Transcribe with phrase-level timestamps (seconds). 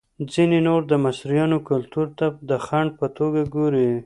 [0.31, 3.89] ځینې نور د مصریانو کلتور ته د خنډ په توګه ګوري.